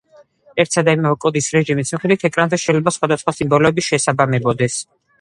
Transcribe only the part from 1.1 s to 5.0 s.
კოდის რეჟიმის მიხედვით ეკრანზე შეიძლება სხვადასხვა სიმბოლოები შეესაბამებოდეს.